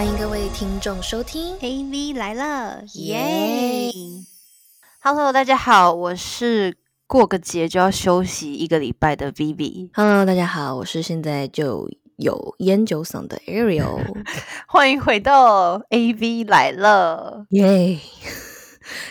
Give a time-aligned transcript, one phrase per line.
[0.00, 3.92] 欢迎各位听众收听 AV 来了，耶
[5.02, 11.86] ！Hello，大家好，我是过个节就要休息一个礼拜的 Vivi，Hello，大家好，我是现在就
[12.16, 14.00] 有烟酒嗓的 Ariel，
[14.66, 17.44] 欢迎回到 AV 来了。
[17.50, 17.98] 耶！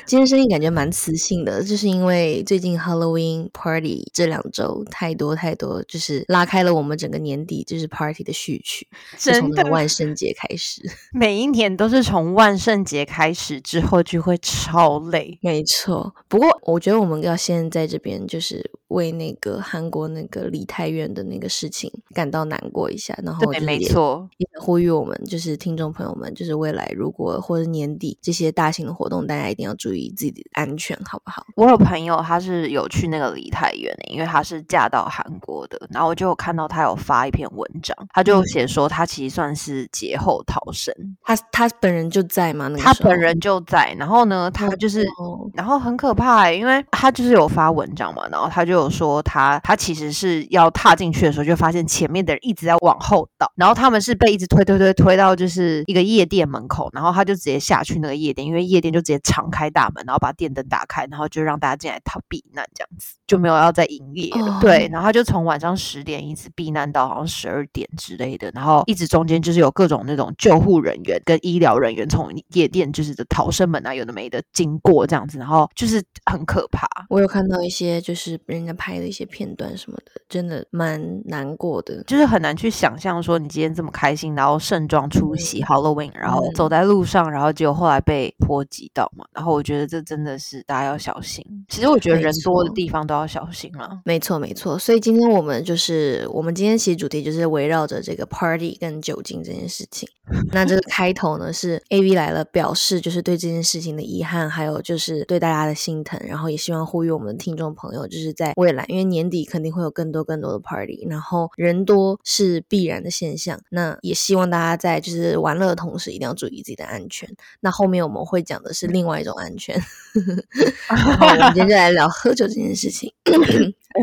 [0.05, 8.87] 今天声音感觉蛮磁性的，就是因为最近 Halloween Party 这两周太多太多，就是拉开了我们整个年底就是 Party 的序曲，
[9.17, 10.81] 是从真的那个万圣节开始。
[11.13, 31.45] 每一年都是从万圣节开始之后就会超累，没错，不过我觉得我们要先在这边就是为那个韩国那个梨泰院的那个事情感到难过一下，然后没错，也呼吁我们就是听众朋友们，就是未来如果或者年底这些大型的活动，大家一定要注意自己的安全，好不好？
[31.55, 42.67] 我有朋友他是有去那个梨泰院的，因为他是嫁到韩国的，然后我就有看到他有发一篇文章，他就嗯写说他其实算是劫后逃生，他他本人就在吗？
[42.67, 45.03] 那个他本人就在，然后呢，他就是。
[45.17, 64.57] 哦然后很可怕、欸，因为他就是有发文章嘛，然后他就有说他他其实是要踏进去的时候，就发现前面的人一直在往后倒，然后他们是被一直推推推推到就是一个夜店门口，然后他就直接下去那个夜店，因为夜店就直接敞开大门，然后把电灯打开，然后就让大家进来逃避难这样子，就没有要再营业了。
[64.57, 76.87] 哦对，然后他就从晚上十点一直避难到好像十二点之类的，然后一直中间就是有各种那种救护人员跟医疗人员从夜店就是的逃生门啊有的没的经过这样子，然后就是很可怕。
[77.09, 82.03] 我有看到一些就是人家拍的一些片段什么的，真的蛮难过的。
[82.03, 89.25] 就是很难去想象说你今天这么开心，然后盛装出席 Halloween，然后走在路上，然后结果后来被波及到嘛。
[89.39, 91.41] 然后我觉得这真的是大家要小心。
[91.69, 94.01] 其实我觉得没人多的地方都要小心了。
[94.03, 94.77] 没错，没错。
[94.77, 100.09] 所以今天我们就是，我们今天其实主题就是围绕着这个 party 跟酒精这件事情。
[100.51, 113.59] 那这个开头呢是 A V 来了，表示就是对这件事情的遗憾，还有就是对大家的心疼，然后也希望呼吁我们的听众朋友，就是在未来，因为年底肯定会有更多更多的 party，然后人多是必然的现象。
[113.69, 117.29] 那也希望大家在就是玩乐的同时，一定要注意自己的安全。
[117.61, 119.75] 那后面我们会讲的是另外一种安全。
[120.89, 123.11] 然后我们今天就来聊喝酒这件事情。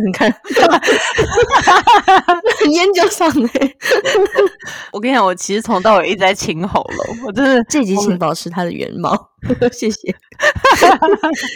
[0.04, 0.28] 你看，
[2.70, 3.26] 烟酒嗓
[3.58, 3.74] 哎，
[4.92, 9.30] 我跟你讲，我其实从到尾一直在清喉咙，我真的这集请保持它的原貌，
[9.72, 10.14] 谢谢。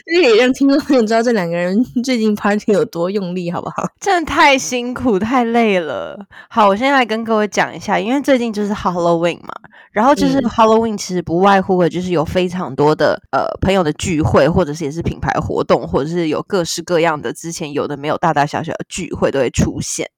[0.07, 3.85] 这 也让听众朋友知道这两个人最近 party 有多用力，好不好？
[4.01, 6.19] 真的太辛苦太累了。
[6.49, 9.53] 好，我现在来跟各位讲一下，因为最近就是 Halloween 嘛，
[9.93, 20.09] 然后就是嗯 Halloween 其实不外乎的就是有非常多的呃朋友的聚会，或者是也是品牌活动，或者是有各式各样的之前有的没有大大小小的聚会都会出现。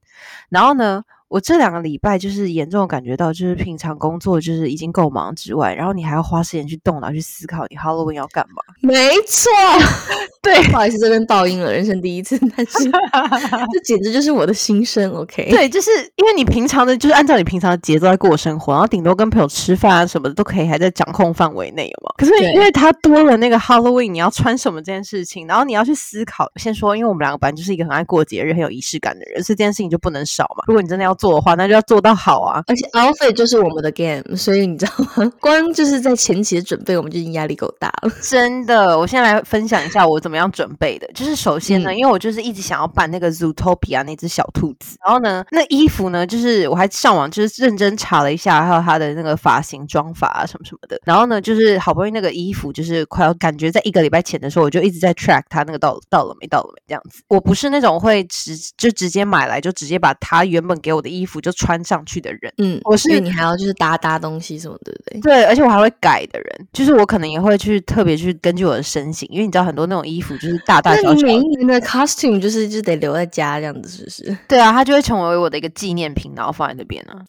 [0.48, 8.62] 然后呢，我这两个礼拜就是严重地感觉到，就是平常工作就是已经够忙之外，然后你还要花时间去动脑去思考你 Halloween 要干嘛。
[8.82, 9.50] 没错，
[10.42, 12.84] 对不好意思，这边爆音了，人生第一次，但是
[13.72, 15.10] 这简直就是我的心声。
[15.12, 22.12] OK，对，就是因为你平常的，就是按照你平常的节奏在过生活，然后顶多跟朋友吃饭啊什么的都可以还在掌控范围内，有吗？
[22.18, 26.46] 可是因为它多了那个 Halloween，你要穿什么这件事情，然后你要去思考。
[26.56, 30.64] 先说，因为我们两个本来就是一个很爱过节日、很有仪式感的人，所以这件事情就不能少嘛。
[30.66, 32.60] 如果你真的要做的话，那就要做到好啊。
[32.66, 35.32] 而且 outfit 就是我们的 game，所以你知道吗？
[35.40, 38.10] 光就是在前期的准备，我们就已经压力够大了。
[38.20, 41.08] 真的，我现在来分享一下我怎么样准备的。
[41.14, 50.98] 就是首先呢，嗯因为我就是一直想要扮那个 Zootopia 那只小兔子，然后呢，那衣服呢，就是我还上网就是认真查了一下，还有它的那个发型、妆法啊什么什么的。
[51.04, 57.22] 然后呢，就是好不容易那个衣服就是快要感觉在一个礼拜前的时候，我就一直在 track 它那个到到了没到了没这样子。
[57.28, 62.52] 我不是那种会直就直接买来就直接把它原本给我的衣服就穿上去的人。
[62.58, 65.20] 嗯，我是你还要就是搭搭东西什么，对不对？
[65.20, 77.20] 对，而且我还会改的人，就是我可能也会去特别去根据我的身形，因为你知道很多那种衣服就是大大小小的，每一年的 costume 就是就得留在家这样子，是不是对啊，它就会成为我的一个纪念品，然后放在那边啊。？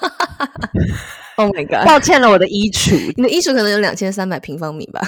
[1.36, 1.86] Oh my god！
[1.86, 5.00] 抱歉了，我的衣橱，你的衣橱可能有两千三百平方米吧？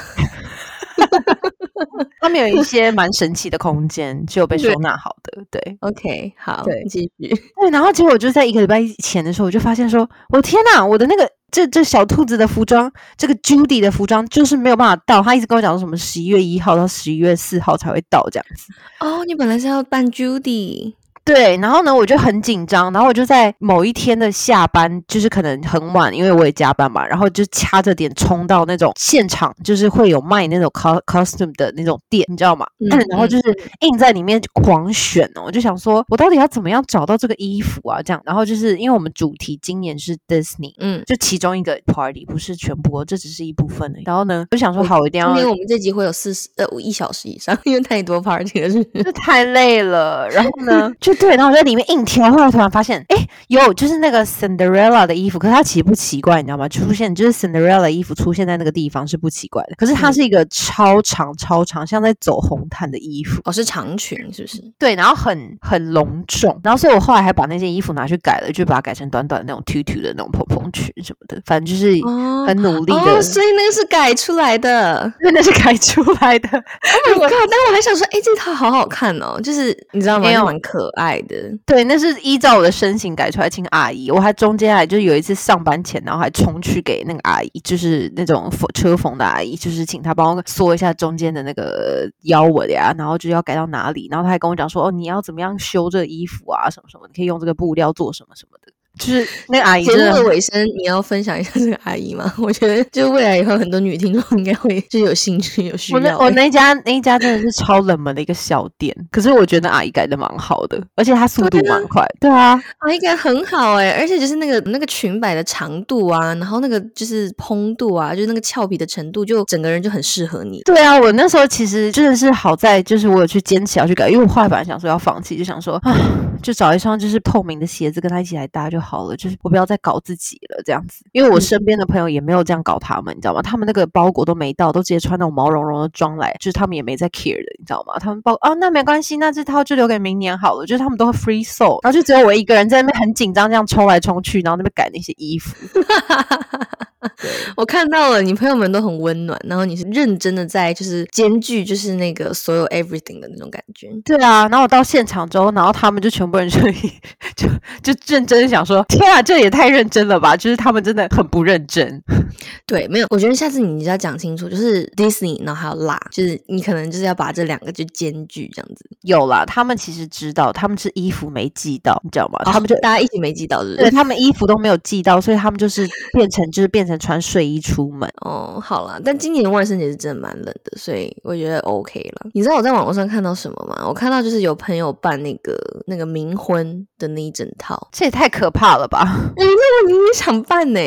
[2.21, 5.45] 他们有一些蛮神奇的空间，就有被收纳好的。
[5.51, 7.29] 对 OK，好，对继续。
[7.61, 18.73] 对，然后结果我就在一个礼拜前的时候，我就发现说，我的天哪，我的那个这这小兔子的服装，这个 Judy 的服装就是没有办法到，他一直跟我讲说什么十一月一号到十一月四号才会到这样子。
[19.01, 20.95] 哦，你本来是要扮 Judy，
[21.33, 32.67] 对，然后呢，我就很紧张，然后我就在某一天的下班，就是可能很晚，因为我也加班嘛，然后就掐着点冲到那种现场，就是会有卖那种 cos costume 的那种店，你知道吗？
[32.81, 33.43] 嗯然后就是
[33.83, 38.03] 硬在里面狂选哦，我就想说，我到底要怎么样找到这个衣服啊？
[38.03, 44.03] 这样，然后就是因为我们主题今年是 Disney，嗯，就其中一个 party，不是全部哦，这只是一部分而已。
[44.05, 49.03] 然后呢，我就想说，好，我一定要今天我们这集会有四十呃一小时以上， 因为太多 party 了，是是？
[49.05, 50.29] 这太累了。
[50.31, 56.67] 然后呢，就对，然后我在里面硬挑，后来突然发现，哎，有就是那个 Cinderella 的衣服，可是它其实不奇怪，你知道吗？
[56.67, 63.41] 出现就是 Cinderella 的衣服出现在那个地方是不奇怪的，可是它是一个超长超长，像在走红毯的衣服。
[63.45, 64.65] 哦，是长裙是不是？
[64.79, 75.13] 对，然后很很隆重，然后所以我后来还把那件衣服拿去改了，就把它改成短短的那种 tutu 的那种蓬蓬裙什么的，反正就是哦很努力的，哦，所以那个是改出来的。
[75.21, 76.49] 真的是改出来的。
[76.51, 77.49] Oh my god！
[77.51, 80.31] 但我还想说，哎、这套好好看哦，就是你知道吗？
[80.45, 81.37] 蛮可爱爱的。
[81.65, 84.11] 对，那是依照我的身形改出来，请阿姨。
[84.11, 98.60] 我还中间还就有一次上班前，然后还冲去给那个阿姨，就是那种缝车缝的阿姨，就是请她帮我缩一下中间的那个腰围呀，然后就要改到哪里，然后她还跟我讲说，哦，你要怎么样修这衣服啊，什么什么，你可以用这个布料做什么什么。
[99.01, 102.33] 就是那个阿姨节目的尾声，你要分享一下这个阿姨吗？
[102.39, 106.17] 我觉得，就未来以后很多女听众应该会就有兴趣、有需我那。
[106.19, 112.07] 我那家那一家真的是超冷门的一个小店，可是我觉得阿姨改的蛮好的，而且她速度蛮快。
[112.21, 120.61] 对啊，阿姨改很好哎、而且就是那个那个裙摆的长度啊，然后那个就是蓬度啊，就是那个俏皮的程度，就整个人就很适合你。
[120.65, 125.97] 对啊，我那时候其实真的是好在，就是我有去坚持要去改，因为我后来本来想说要放弃，就想说啊，
[126.43, 131.05] 就找一双就是透明的鞋子跟他一起来搭就好了，就是我不要再搞自己了这样子。
[131.13, 133.43] 因为我身边的朋友也没有这样搞他们，你知道吗？
[133.43, 137.99] 他们那个包裹都没到，都直接穿那种毛茸茸的装来，就是他们也没在 care 的，你知道吗？
[137.99, 145.55] 他们包啊，那没关系，那这套就留给明年好了，就是他们都会 free soul，然后就只有我一个人在那边很紧张，这样冲来冲去，然后那边改那些衣服。
[147.57, 153.89] 我看到了，你朋友们都很温暖，然后你是认真的在就是兼具就是那个所有 everything 的那种感觉。
[154.05, 156.61] 对啊，然后我到现场之后，然后他们就全部人就
[157.37, 157.49] 就
[157.83, 162.03] 就认真想说：“天啊，这也太认真了吧！”就是他们真的很不认真。
[162.67, 168.85] 对，没有，我觉得下次你就要讲清楚，就是 Disney，然后还有辣，就是你可能就是要把这两个就兼具这样子。
[169.03, 172.41] 有啦，他们其实知道，他们是衣服没寄到，你知道吗？
[172.45, 173.91] 他们就哦大家一起没寄到，是不对？
[173.91, 178.09] 他们衣服都没有寄到，所以他们就是变成就是变成穿睡衣出门。
[178.23, 182.31] 哦，好了，但今年万圣节是真的蛮冷的，所以我觉得 OK 了。
[182.35, 183.87] 你知道我在网络上看到什么吗？
[183.87, 185.57] 我看到就是有朋友办那个
[185.87, 189.01] 那个冥婚的那一整套，这也太可怕了吧！
[189.07, 190.81] 哎、那个明明想办呢？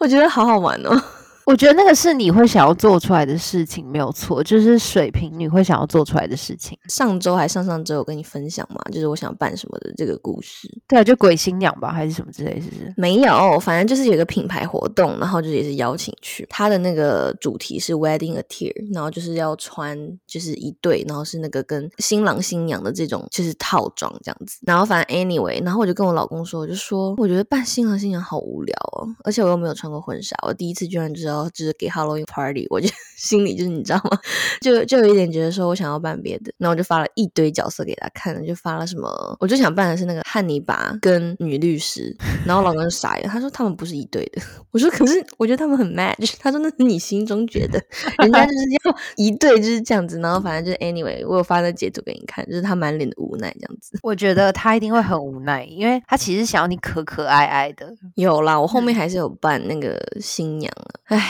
[0.00, 1.02] 我觉得好好玩哦。
[1.48, 6.78] 我觉得那个是你会想要做出来的事情，没有错，就是水瓶你会想要做出来的事情。
[6.90, 10.68] 上周还上上周有跟你分享嘛，就是我想办什么的这个故事。
[10.86, 12.92] 对啊，就鬼新娘吧，还是什么之类，是不是？
[12.98, 16.46] 没有，反正就是有一个品牌活动，然后就也是邀请去。
[16.50, 24.58] 它的那个主题是 wedding attire，然后就是要穿就是一对，然后是那个跟新郎新娘的这种就是套装这样子。
[24.66, 32.88] 然后反正 anyway，然后我就跟我老公说，我就说我觉得办新郎新娘好无聊哦，而且我又没有穿过婚纱，我第一次居然知道就是给 Halloween party，我就
[33.18, 34.18] 心里就是你知道吗？
[34.60, 44.40] 就就有一点觉得说我想要办别的，然后我就发了一堆角色给他看，就发了什么，我就想办的是那个汉尼拔跟女律师，然后老公就傻眼，他说他们不是一对的，
[44.70, 47.82] 我说可是我觉得他们很 match，他说那是你心中觉得，
[48.22, 53.98] 人家就是要一对就是这样子，然后反正就是 anyway，我有发那截图给你看，就是他满脸的无奈这样子。
[54.02, 57.92] 我觉得他一定会很无奈，因为他其实想要你可可爱爱的。
[58.14, 61.27] 有啦，我后面还是有办那个新娘啊，唉。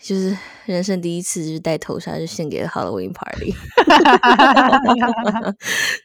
[0.00, 3.52] 就是人生第一次，就是戴头纱，就献给了 Halloween party，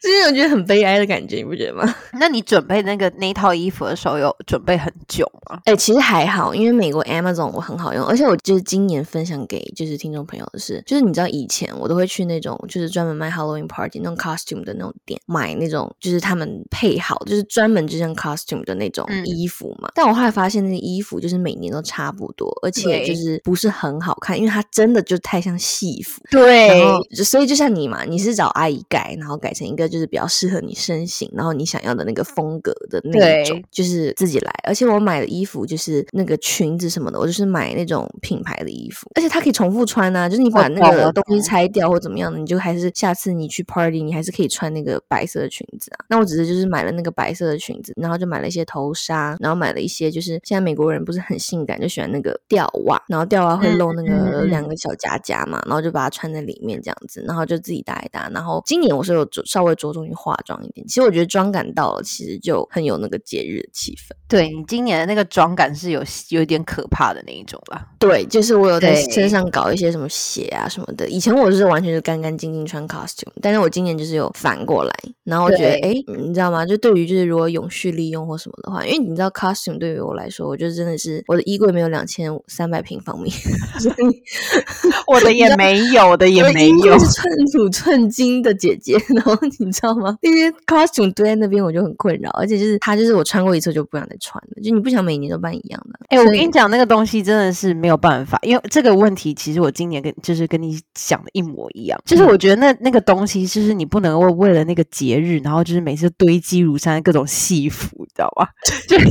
[0.00, 1.94] 就是我觉得很悲哀的感觉，你不觉得吗？
[2.18, 5.60] 那你准备那个那套衣服的时候，有准备很久吗？
[5.64, 26.22] 哎、其实还好，因为美国 Amazon 我很好用，而且我就是今年分享给就是听众朋友的是，就是你知道以前我都会去那种就是专门卖 Halloween party 那种 costume 的那种店买那种就是他们配好就是专门就像 costume 的那种嗯衣服嘛，但我后来发现那个衣服就是每年都差不多，而且就是不是很好看，因为它真的就太像戏服。
[26.30, 34.52] 对然后就所以就像你嘛，你是找阿姨改，然后改成一个就是比较适合你身形，然后你想要的那个风格的那一种，就是自己来。
[34.64, 46.04] 而且我买的衣服就是那个裙子什么的，我就是买那种品牌的衣服，而且它可以重复穿啊，就是你把那个东西拆掉或怎么样的，你就还是下次你去 party，你还是可以穿那个白色的裙子啊。
[46.08, 58.28] 那我只是就是买了那个白色的裙子，然后就买了一些头纱，然后买了一些就是现在美国人不是很性感，就喜欢那个吊袜，然后吊袜会嗯露那个了两个小夹夹嘛，然后就把它穿在里面这样子，然后就自己搭一搭。
[58.32, 64.14] 然后今年我是有着稍微着重于化妆一点，其实我觉得妆感到了，其实就很有那个节日的气氛。
[64.28, 67.86] 对你今年的那个妆感是有有一点可怕的那一种吧。
[67.98, 71.08] 对，就是我有在对身上搞一些什么血啊什么的。
[71.08, 74.92] 以前我是完全是干干净净穿 costume，但是我今年就是有反过来，
[75.24, 76.64] 然后我觉得，对哎，你知道吗？
[76.64, 83.30] 就对于就是如果永续利用或什么的话，因为你知道 costume 对于我来说，我就真的是我的衣柜没有两千三百平方米，
[83.78, 84.22] 所以
[85.06, 86.98] 我的也没有，我的也没有。
[86.98, 90.16] 是寸土寸金的姐姐， 然后你知道吗？
[90.22, 95.98] 那些 costume 堆在那边，我就很困扰，而且就是它就是我穿过一次就不想再穿了，就你不想每年都扮一样的。
[96.08, 108.46] 哎、我跟你讲，那个东西真的是没有办法，因为这个问题其实我今年跟就是跟你想的一模一样，就是嗯我觉得那那个东西，就是你不能为为了那个节日，然后就是每次堆积如山的各种戏服，你知道吗？
[108.88, 109.06] 就是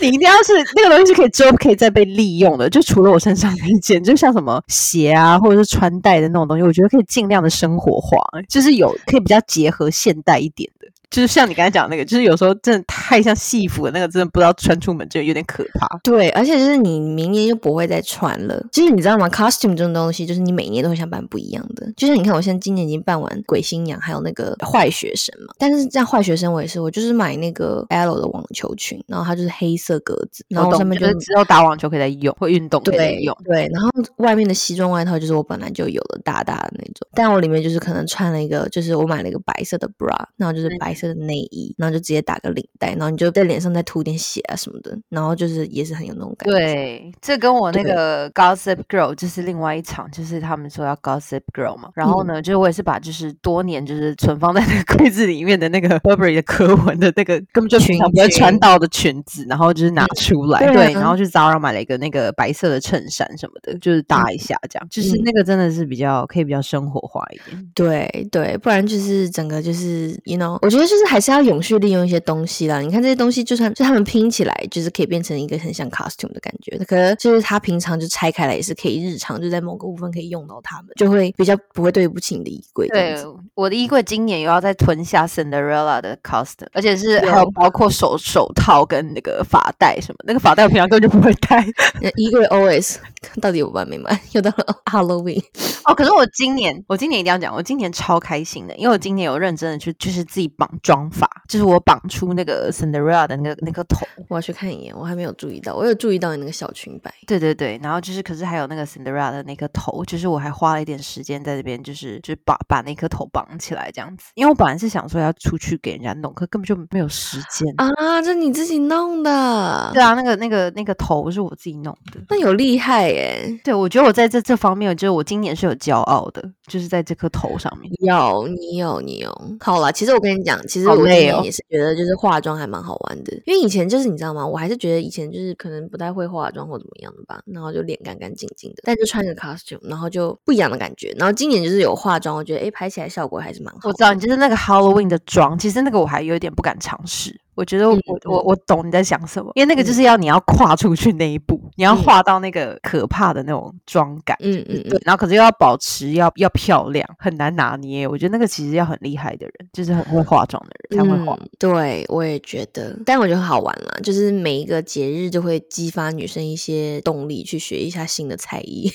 [0.00, 10.86] 你一定要是那个东西是可以之后可以再被利用的，就除了我身上那一件，就像什么鞋啊，或者是穿戴的那种东西，我觉得可以尽量的生活化，就是有可以比较结合现代一点的。
[11.10, 15.86] 就是像你刚才讲那个，就是有时候真的太像戏服的那个，真的不知道穿出门就有点可怕。
[16.02, 18.62] 对，而且就是你明年就不会再穿了。
[18.72, 21.90] 就是你知道吗？costume 这种东西，就是你每年都会想扮不一样的。
[21.96, 25.54] 就像你看，我现在今年已经扮完鬼新娘，还有那个坏学生嘛。
[25.58, 33.36] 但是这样坏学生我也是，我就是买那个 L 的网球裙，然后它就是黑色格子，然后上面就是只有打网球可以再用，会运动可以再对用。
[33.44, 46.56] 对，然后外面的西装外套就是我本来就有的大大的那种，但我里面就是可能穿了一个，就是我买了一个白色的 bra，然后就是白色的内衣，然后就直接打个领带，然后你就在脸上再涂点血啊什么的，然后就是也是很有那种感觉。
[46.56, 51.90] 对，这跟我那个 Gossip Girl 就是另外一场，就是他们说要 Gossip Girl 嘛。
[51.94, 67.70] 然后嗯呢，就是我也是把就是多年就是存放在那个柜子里面的那个 Burberry 的科文的那个根本就平裙常不会裙穿到的裙子，然后就是拿嗯出来，对然后去 Zara 买了一个那个白色的衬衫什么的，就是搭一下这样，就是嗯那个真的是比较可以比较生活化一点。
[67.74, 72.80] 对对，不然就是整个就是，you know，我觉得就是还是要永续利用一些东西啦。
[72.80, 76.78] 你看这些东西，就算就他们拼起来，就是可以变成一个很像 costume 的感觉。
[76.84, 83.16] 可是就是他平常就拆开来也是可以日常就在某个部分可以用到它们，就会比较不会对不起你的衣柜对。，
[83.54, 91.64] 我的衣柜今年又要再囤下 Cinderella 的 costume，而且是还有有包括手手套跟那个发带什么，那个发带我平常根本就不会戴。
[92.00, 92.96] 那衣柜 always
[93.40, 94.20] 到底有完没完？
[94.32, 95.42] 又到了 Halloween，
[95.84, 104.06] 哦，可是我今年，我今年一定要讲，我今年超开心的，因为我今年有认真的去，就是自己绑妆法，就是我绑出那个 Cinderella 的那个那个头。
[104.28, 107.12] 我要去看一眼，我还没有注意到，我有注意到你那个小裙摆。
[107.26, 114.30] 对对对，然后就是，可是还有那个 Cinderella 的那颗头，就是我还花了一点时间在这边，就是就是把把那颗头绑起来这样子。
[114.34, 117.72] 因为我本来是想说要出去给人家弄，可根本就没有时间。
[117.76, 122.20] 啊，这你自己弄的，对啊，那个那个那个头是我自己弄的。
[122.28, 123.60] 那有厉害耶！
[123.62, 127.92] 对，我觉得我在这这方面，就是我今年是有骄傲的，就是在这颗头上面。
[128.00, 129.56] 有，你有，你有。
[129.60, 133.32] 好啦，其实我跟你讲，其实我今年也是觉得，就是化妆还蛮好玩的。
[133.46, 134.46] 因为以前就是你知道吗？
[134.46, 141.14] 我还是觉得以前就是可能不太会化妆或怎么样的吧，然后就脸干干净净的，但就穿个 costume，然后就不一样的感觉。
[141.18, 143.88] 然后今年就是有化妆，我觉得哎拍起来效果还是蛮好。
[143.88, 147.40] 我知道你就是那个 Halloween 的妆，其实那个我还有点不敢尝试。
[147.56, 154.36] 我觉得我、嗯我我懂你在想什么，因为那个就是要你要跨出去那一步，你要嗯画到那个可怕的那种妆感。
[154.40, 158.06] 嗯嗯嗯，，对然后可是又要保持要要漂亮，很难拿捏。
[158.06, 161.36] 我觉得那个其实要很厉害的人，就是很会化妆的人才会化。
[161.40, 168.92] 嗯，对，我也觉得，但我觉得很好玩啦，就是每一个节日就会激发女生一些动力，去学一下新的才艺。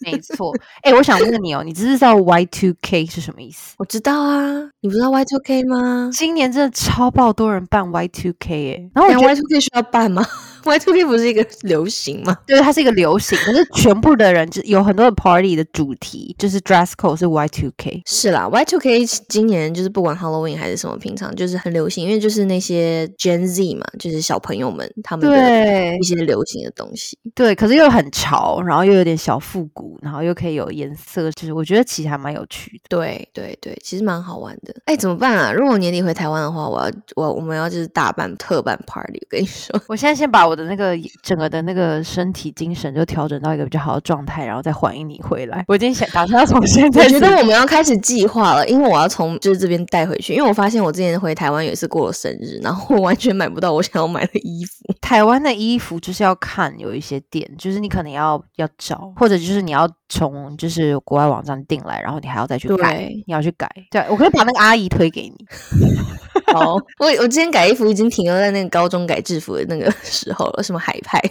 [0.00, 0.52] 没错。
[0.82, 3.74] 哎、我想问你哦，你知道 Y two K 是什么意思？
[3.78, 6.10] 我知道啊，你不知道 Y two K 吗？
[6.12, 10.24] 今年真的超爆多人办 Y two K 哎，然后我但觉得 Y two K 需要办吗
[10.64, 12.36] ？Y two K 不是一个流行吗？
[12.46, 18.02] 对，它是一个流行，可是全部的人就有很多的 party 的主题就是 dress code 是 Y two K。
[18.06, 27.18] 是啦，Y two K 今年就是不管 Halloween 还是什么，平常就是很流行，因为就是那些 Gen Z 嘛，就是小朋友们他们的一些流行的东西。
[27.34, 32.82] 对，可是又很潮，然后又有点小复古，然后又可以有颜色，就是我觉得其实还蛮有趣的。
[32.88, 34.74] 对对对，其实蛮好玩的。
[34.86, 35.52] 哎，怎么办啊？
[35.52, 39.18] 如果我年底回台湾的话，我要我我们要就是大办特办 party。
[39.22, 45.64] 我跟你说，我现在先把我的那个整个的那个身体精神就调整到一个比较好的状态，然后再欢迎你回来。
[45.68, 54.72] 我已经想打算要从现在我觉得我们要开始计划了，因为我要从就是这边带回去，因为我发现我之前回台湾有一次过了生日，然后我完全买不到我想要买的衣服。
[55.00, 63.68] 台湾的衣服就是要看有一些店，就是你可能要要找，或者就是你要从就是国外网站订来，然后你还要再去改，对你要去改。
[63.90, 65.46] 对，我可以把那个阿姨推给你。
[66.52, 71.22] 好，我我之前改衣服已经停留在那个高中改制服的那个时候，口了，什么海派，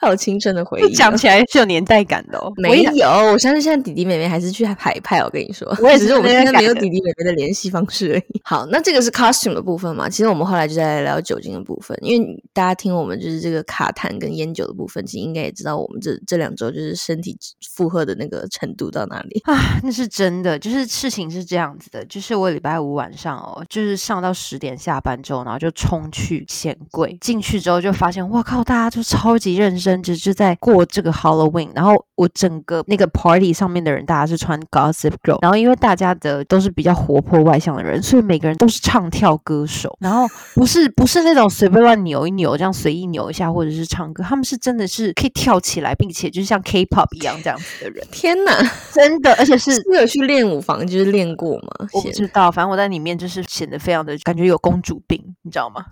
[0.00, 0.90] 好青春的回忆哦。
[0.94, 2.52] 讲起来是有年代感的哦。
[2.56, 5.18] 没有，我相信现在弟弟妹妹还是去海派。
[5.20, 8.40] 我跟你说，我也是只是我们现在没有弟弟妹妹的联系方式而已。
[8.44, 10.08] 好，那这个是 costume 的部分嘛？
[10.08, 17.36] 其实我们后来就在聊酒精的部分，因为大家听我们就是这个卡痰跟烟酒的部分，其实应该也知道我们这这两周就是身体
[17.74, 19.42] 负荷的那个程度到哪里。
[19.44, 48.52] 啊，那是真的，就是事情是这样子的，就是我礼拜五晚上哦，就是上到十点下班之后，然后就冲去钱柜，进去之后就发现，哇靠，大家就超级认真，就是在过这个 Halloween，然后我整个那个 party 上面的人，大家是穿 Gossip Girl，然后因为大家的都是比较活泼外向的人，所以每个人都是唱跳歌手，然后不是不是那种随便乱扭一扭，这样随意扭一下，或者是唱歌，他们是真的是可以跳起来，并且就是像 K-pop 一样这样子的人，天哪，
[48.92, 51.88] 真的，而且是是有去练舞房就是练过吗？
[51.92, 55.84] 我不知道，反正我在里面就是显得非常的感觉有公主病，你知道吗？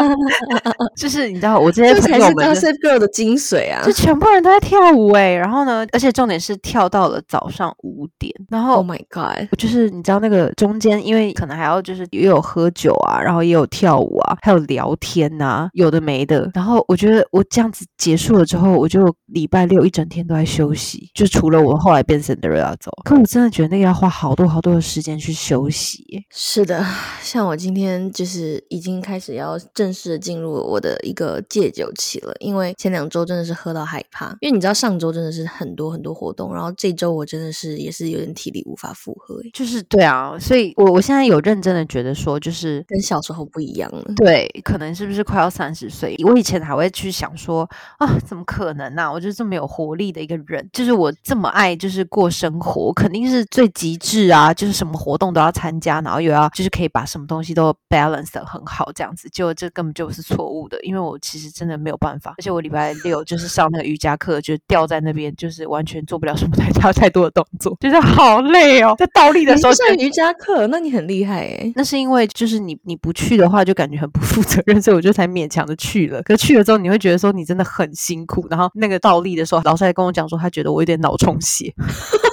[0.96, 9.48] 就是你知道我这些这才是朋友们就，Gossip Girl 的精髓啊就全部人都在跳舞哎、然后呢，而且重点是跳到了早上五点，然后！Oh my god！
[9.50, 16.50] 我就是你知道那个中间，因为可能还要就是也有喝酒啊，然后也有跳舞啊，还有聊天呐、有的没的。
[16.54, 26.22] 然后我觉得我这样子结束了之后，我就礼拜六一整天都在休息，就除了我后来变 Cinderella 走，可我真的觉得那个要花好多好多的时间去休息耶。
[26.30, 26.84] 是的，
[27.22, 44.04] 像我今天就是已经开始要正式的进入我的一个戒酒期了，因为前两周真的是喝到害怕，因为你知道上周真的是很多很多活动，然后这周我真的是也是有点体力无法负荷，诶就是对啊，所以我我现在有认真的觉得说，就是跟小时候不一样了。
[44.16, 46.16] 对，可能是不是快要三十岁？
[46.24, 47.68] 我以前还会去想说
[47.98, 49.12] 啊，怎么可能呢、啊？
[49.12, 59.28] 我就是这么有活力的一个人，就是我这么爱就是过生活，我肯定是最极致啊，就是什么活动都要参加，然后又要就是可以把什么东西都 balance 的很好这样子。
[59.30, 71.72] 结果这根本就是错误的，因为我其实真的没有办法，而且我礼拜六就是上那个瑜伽课，就吊在那边，就是完全做不了什么太大太多的动作，就是好累哦，在倒立的时候上瑜伽课，那你很厉害诶。
[71.74, 76.22] 那是因为就是你你不去的话，就感觉很不负责任，所以我就才勉强的去了。
[76.24, 78.46] 可是去了之后，你会觉得说你真的很辛苦。
[78.50, 81.72] 然后那个倒立的时候，老师还跟我讲说，他觉得我有点脑充血。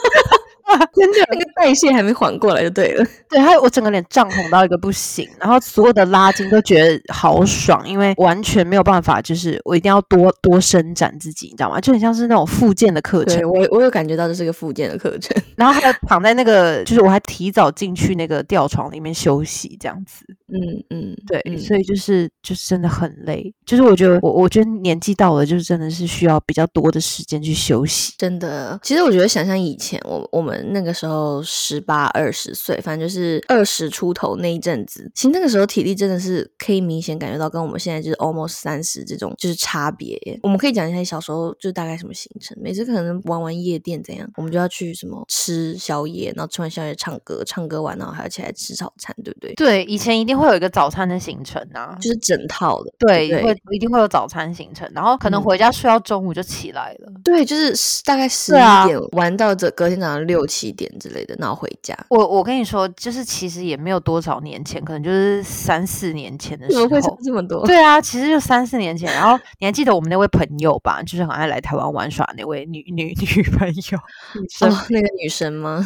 [0.94, 3.06] 真的，那个代谢还没缓过来就对了。
[3.30, 11.80] 对，还有我整个脸涨红到一个不行，然后所有的拉筋都觉得好爽，因为完全没有办法，就是我一定要多多伸展自己，你知道吗？
[11.80, 13.46] 就很像是那种复健的课程对。
[13.46, 15.36] 我我有感觉到这是个复健的课程。
[15.56, 20.26] 然后还有躺在那个，就是我还提早进去那个吊床里面休息，这样子。
[20.50, 28.14] 嗯嗯，对，嗯所以就是就是真的很累，就是我觉得我我觉得年纪到了，就是真的是需要比较多的时间去休息。
[28.18, 40.18] 真的，其实我觉得想想以前，我我们那个时候十八二十岁，反正就是二十出头那一阵子，其实那个时候体力真的是可以明显感觉到跟我们现在就是 almost 三十这种就是差别。
[40.44, 49.54] 我们可以讲一下小时候就大概什么行程，每次可能玩完夜店怎样，我们就要去什么吃宵夜，然后吃完宵夜唱歌，唱歌完然后还要起来吃早餐，对不对？
[49.56, 57.12] 对，以前一定会有一个早餐的行程啊，就是整套的，对，对会一定会有早餐行程，然后可能嗯回家睡到中午就起来了。
[57.24, 61.94] 对，就是大概十一点、玩到这隔天早上六七点之类的，然后回家。
[62.10, 67.20] 我我跟你说，就是其实也没有多少年前，可能就是三四年前的时怎么会差候。
[67.24, 67.66] 这么多？
[67.66, 71.04] 对啊，其实就三四年前，然后你还记得我们那位朋友吧？
[71.04, 75.86] 就是很爱来台湾玩耍那位女女女朋友，女生哦，那个女生吗？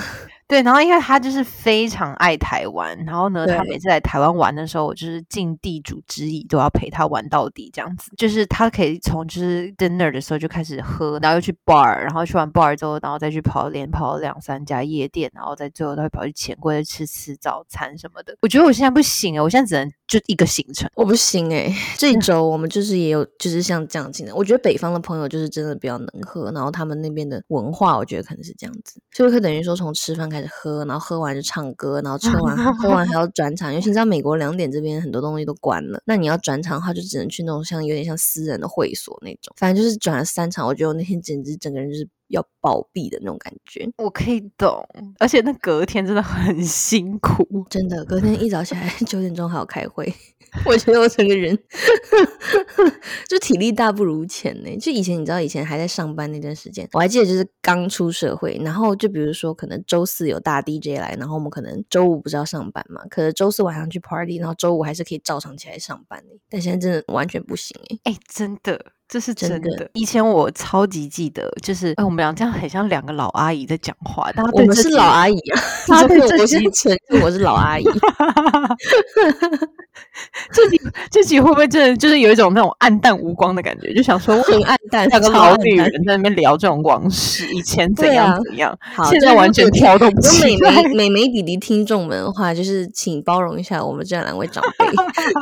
[0.51, 8.11] 对，然后因为他就是非常爱台湾，然后呢，他每次来台湾玩的时候，我就是尽地主之谊，都要陪他玩到底，这样子。
[8.17, 18.35] 就是他可以从就是 dinner 的时候就开始喝，然后又去 bar，然后去完 bar 之后，然后再去跑连跑两三家夜店，然后再最后他会跑去钱柜再吃吃早餐什么的。
[18.41, 20.89] 我觉得我现在不行啊，我现在只能就一个行程。
[20.93, 24.35] 我不行哎、这一周我们就是也有，就是像这样进的。
[24.35, 43.89] 我觉得北方的朋友就是真的比较能喝，然后他们那边的文化，我觉得可能是这样子，所以会等于说从吃饭开始喝，然后喝完就唱歌，然后 吃完喝完还要转场，尤其你知道美国两点这边很多东西都关了，那你要转场的话，就只能去那种像有点像私人的会所那种，反正就是转了三场，我觉得我那天简直整个人就是要暴毙的那种感觉。
[43.97, 44.87] 我可以懂，
[45.19, 47.65] 而且那隔天真的很辛苦。
[47.69, 50.13] 真的，隔天一早起来 九点钟还要开会，
[50.65, 51.57] 我觉得我整个人
[53.27, 69.89] 就体力大不如前呢、就以前你知道，以前还在上班那段时间，我还记得就是刚出社会，然后就比如说可能周四有大 DJ 来，然后我们可能周五不是要上班嘛，可是周四晚上去 party，然后周五还是可以照常起来上班、欸、但现在真的完全不行哎、哎、真的，这是真的真的。
[69.93, 74.31] 以前我超级记得，就是哎，我们俩这样很像两个老阿姨在讲话。
[74.31, 75.37] 大家我们是老阿姨
[75.89, 77.83] 啊， 这集我现在承认我是老阿姨。
[80.53, 83.93] 这集这集会不会真的就是有一种那种暗淡无光的感觉？
[83.93, 90.71] 就想说我，很暗淡，两个老女人在那边聊这种往事，以前怎样怎样，好，现就是在完全如果挑动不起来。
[90.83, 94.85] 眉美眉弟弟听众们的话，就是请包容一下我们这两位长辈。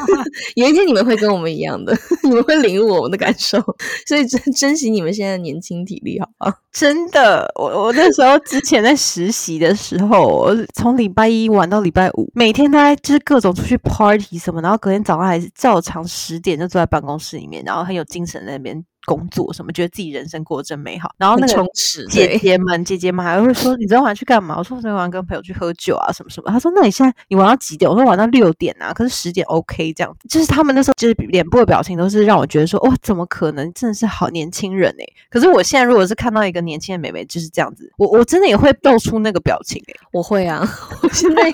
[0.55, 3.58] 有一天你们会跟我们一样的，你们会领悟我们的感受，
[4.07, 6.57] 所以珍 珍惜你们现在年轻体力，好不好？
[6.71, 21.11] 真的，我我那时候之前在实习的时候，我从礼拜一玩到礼拜五，每天他就是各种出去 party 什么，然后隔天早上还是照常十点就坐在办公室里面，然后很有精神在那边工作什么，觉得自己人生过得真美好。
[21.17, 21.71] 然后那很个，
[22.11, 33.73] 姐姐们， 姐姐们还会说：“你昨天晚上去干嘛？”我说：“我昨天晚上跟朋友去喝酒啊，什么什么。”他说：“那你现在你玩到几点？”我说：“玩到六点啊，可是十点 OK 这样。”就是他们那时候就是脸部的表情都是让我觉得说：“哇，怎么可能？
[33.73, 40.67] 真的是好年轻人哎、可是我现在如果是看到一个年轻的妹妹就是这样子，我我真的也会露出那个表情哎、我会啊，
[41.01, 41.51] 我现在。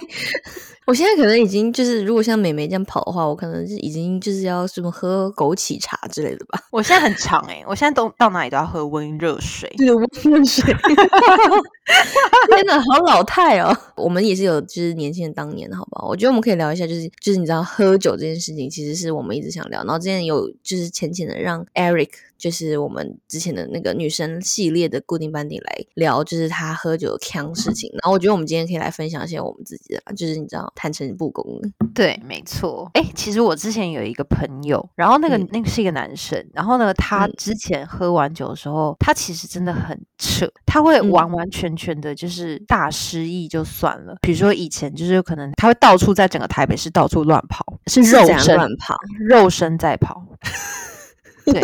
[0.86, 6.60] 我现在可能已经就是，如果像美眉这样跑的话，我可能是已经就是要什么喝枸杞茶之类的吧。
[6.72, 9.68] 我现在很长哎、我现在都到哪里都要喝温热水。
[9.78, 10.64] 对，温热水。
[12.50, 13.76] 天哪，好老态哦！
[13.96, 16.08] 我们也是有就是年轻人当年的好不好？
[16.08, 19.84] 我觉得我们可以聊一下，就是就是你知道喝酒这件事情，其实是我们一直想聊。
[19.84, 27.90] 然后之前有就是浅浅的让 Eric，就是我们之前的那个女生系列的固定班底来聊，就是她喝酒的腔事情。
[27.94, 31.70] 然后我觉得我们今天可以来分享一些我们自己的，就是你知道坦诚不公的。
[31.94, 32.90] 对，没错。
[32.94, 44.18] 哎，其实我之前有一个朋友，然后那个、嗯那个是一个男生，然后呢，他嗯之前喝完酒的时候，他其实真的很扯，他会嗯完完全全的就是大失忆就算了。
[44.22, 48.96] 比如说以前就是可能他会到处在整个台北市到处乱跑，是肉身乱跑？
[49.28, 50.24] 肉身在跑。
[51.46, 51.62] 对，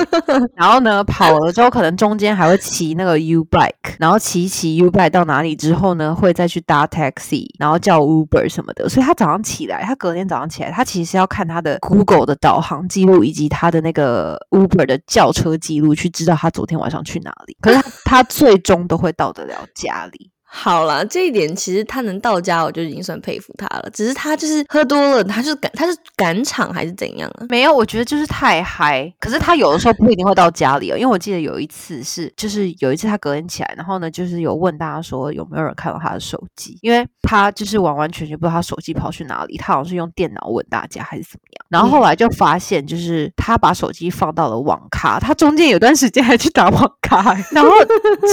[0.56, 8.88] 然后呢，跑了之后，可能中间还会骑那个 U bike，然后骑骑 U bike 到哪里之后呢，会再去搭 taxi，然后叫 Uber 什么的。
[8.88, 17.58] 所以他早上起来，他隔天早上起来，他其实是要看他的 Google 的导航记录以及他的那个 Uber 的叫车记录，去知道他昨天晚上去哪里。
[17.62, 20.32] 可是他最终都会到得了家里。
[20.54, 23.90] 好啦，这一点其实他能到家，我就已经算佩服他了。
[23.94, 27.46] 只是他就是喝多了，他就是赶他是赶场还是怎样啊？
[27.48, 29.12] 没有，我觉得就是太嗨。
[29.18, 41.66] 可是他有的时候不一定会到家里哦，因为我记得有一次是，就是有一次他隔天起来，然后呢，就是有问大家说有没有人看到他的手机，因为他就是完完全全不知道他手机跑去哪里，他好像是用电脑问大家还是怎么样。
[41.70, 47.72] 然后后来就发现，就是他把手机放到了网咖，他中间有段时间还去打网咖， 然后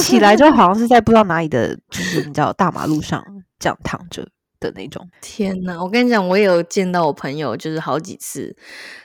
[0.02, 3.24] 起来就好像是在不知道哪里的，就是是你知道大马路上
[3.58, 4.26] 这样躺着
[4.60, 5.08] 的那种。
[5.20, 8.56] 天呐，我跟你讲，我也有见到我朋友，就是好几次，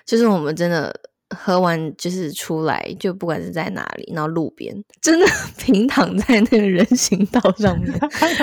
[0.05, 0.93] 就是我们真的
[1.35, 5.25] 喝完就是出来，就不管是在哪里，然后路边真的
[5.57, 7.91] 平躺在那个人行道上面，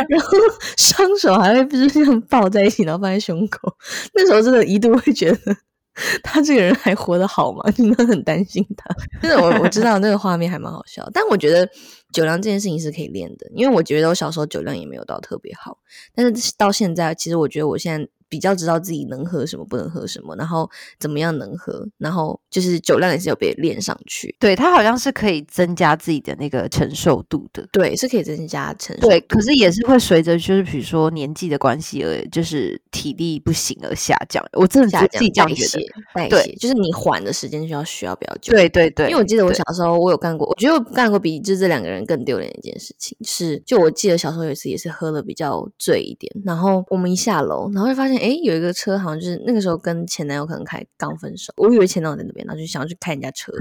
[0.09, 0.29] 然后
[0.77, 3.77] 双手还会就是这样抱在一起，然后放在胸口。
[4.15, 5.57] 那时候真的一度会觉得。
[6.23, 7.63] 他这个人还活得好吗？
[7.77, 8.95] 真的很担心他。
[9.21, 11.69] 真的，我我知道那个画面还蛮好笑，但我觉得
[12.13, 15.79] 酒量这件事情是可以练的，因为我觉得我小时候酒量也没有到特别好，
[16.15, 24.35] 但是到现在，其实我觉得我现在比较知道自己能喝什么，不能喝什么，然后怎么样能喝，然后就是酒量也是有被练上去。
[24.39, 27.69] 对他好像是可以增加自己的那个承受度的。
[27.73, 29.09] 对，是可以增加承受。
[29.09, 34.43] 对，可是也是会随着就是比如说年纪的关系而就是体力不行而下降。
[34.53, 38.53] 我真的自自己这样觉得。，代对谢就是你缓的时间需要需要比较久。
[38.53, 53.53] 对对对，因为我记得我小时候，我有干过，我觉得我干过比就这两个人更丢脸的一件事情是，就我记得小时候有一次也是喝的比较醉一点，然后我们一下楼，然后就发现诶有一个车好像就是那个时候跟前男友可能开刚分手，我以为前男友在那边，然后就想要去开人家车，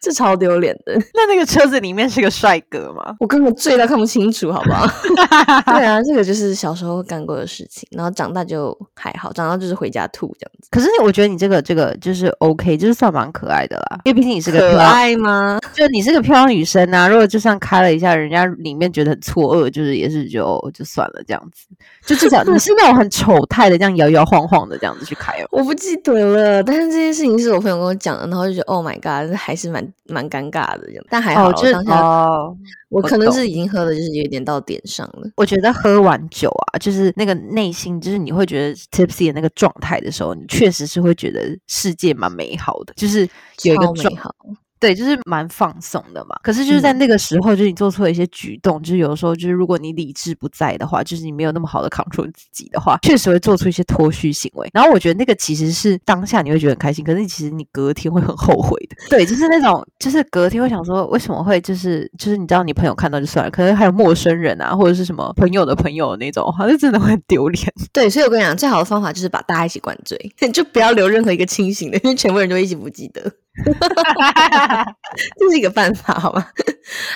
[0.00, 3.16] 这超丢脸的，那那个车子里面是个帅哥吗？
[3.20, 4.86] 我根本醉到看不清楚，好不好？
[5.72, 10.68] 对啊，这个就是小时候干过的事情，然后长大就还好，长大就是回家吐这样子。
[10.70, 15.58] 可是我觉得你这个这个就是 OK，就是算蛮可爱的啦，因为毕竟你是个可，爱吗？
[15.72, 17.08] 就你是个漂亮女生啊。
[17.08, 21.66] 如果就算开了一下，人家里面觉得很错愕，就是也是就就算了这样子。
[22.04, 25.48] 就至少你是那种很丑态的，这样摇摇晃晃的这样子去开哦。
[25.50, 30.86] 我不记得了，但是这件事情是我朋友跟我讲的，然后就觉得 Oh my God，还是蛮蛮尴尬的。
[31.10, 32.56] 但还好，哦，就是当下、哦，
[32.88, 35.28] 我可能是已经喝的，就是有点到点上了。
[35.36, 43.28] 我觉得喝完酒啊，就是那个内心，就是你会觉得 tipsy 的那个状态的时候，你确实是会觉得世界蛮美好的，就是
[43.62, 44.34] 有一个美好，
[44.78, 46.36] 对，就是蛮放松的嘛。
[46.42, 54.68] 可是就是在那个时候，就是你做出了一些举动，就是有的时候就是如果你理智不在的话，就是你没有那么好的 control 自己的话，确实会做出一些脱序行为。
[54.72, 58.96] 然后我觉得那个其实是当下你会觉得很开心，可是其实你隔天会很后悔的。
[59.08, 67.72] 对，就是那种就是隔天会想说，为什么会就是就是你知道你朋友看到就算了，可能还有陌生人啊，或者是什么朋友的朋友那种，好像真的会丢脸。
[67.92, 70.18] 对，所以我跟你讲，最好的方法就是把大家一起灌醉，
[70.52, 73.32] 就不要留任何一个清醒的，因为全部人都一起不记得。
[75.38, 76.46] 这是一个办法，好吗？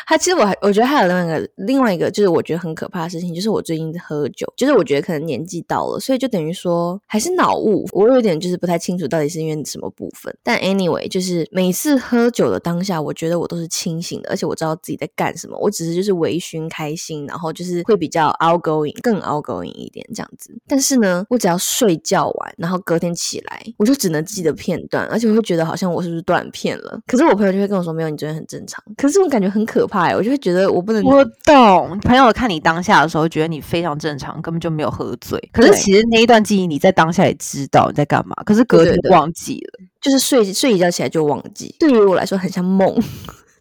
[0.07, 7.87] 他其实我还我觉得还有另外一个另外一个，就是我觉得很可怕的事情，就是我最近喝酒，就是我觉得可能年纪到了，所以就等于说还是脑雾。
[7.92, 10.35] 我有点就是不太清楚到底是因为什么部分。
[10.42, 15.57] 但 anyway，就是每次喝酒的当下，我觉得我都是清醒的，而且我知道自己在干什么。
[15.59, 20.53] 我只是就是微醺开心，然后就是会比较 outgoing，更 outgoing 一点这样子。
[20.66, 27.01] 但是呢，我只要睡觉完，然后隔天起来，我就只能记得片段，而且我会觉得好像我是不是断片了。
[27.07, 28.83] 可是我朋友就会跟我说，没有，你昨天很正常。
[28.97, 31.03] 可是我感觉很可怕哎，我就会觉得我不能。
[31.05, 35.38] 我懂，朋友看你当下的时候，觉得你非常正常，根本就没有喝醉。
[35.53, 41.75] 可是其实那一段记忆，你在当下也知道你在干嘛，可是隔天忘记了，就是睡睡一觉起来就忘记。
[41.79, 42.97] 对于我来说，很像梦。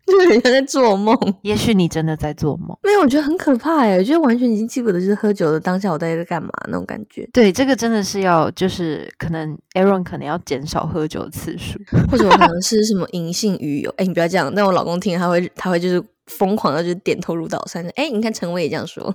[0.10, 2.78] 就是人家在做梦，也许你真的在做梦。
[2.84, 7.28] 没有，我觉得很可怕哎，我觉得完全已经记不得就是喝酒的当下我到底在干嘛那种感觉。
[7.32, 11.80] 对，这个真的是要就是可能 Aaron 可能要减少喝酒的次数，
[12.12, 13.94] 或者我可能是什么银杏鱼油。
[13.98, 17.86] 哎，你不要这样，但我老公听他会他会就是疯狂的就点头如捣蒜。
[17.96, 19.14] 哎，你看陈伟也这样说。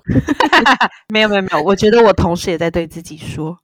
[1.13, 3.57] 没有没有没有， 我觉得我同时也在对自己说。